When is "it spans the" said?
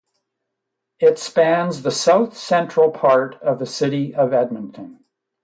0.99-1.91